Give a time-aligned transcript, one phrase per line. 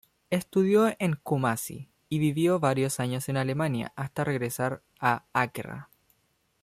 [0.31, 5.89] Estudió en Kumasi y vivió varios años en Alemania hasta regresar a Accra.